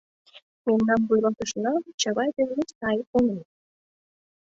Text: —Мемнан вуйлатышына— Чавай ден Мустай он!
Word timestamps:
—Мемнан 0.65 1.01
вуйлатышына— 1.07 1.73
Чавай 1.99 2.29
ден 2.37 2.49
Мустай 2.57 2.97
он! 3.19 3.27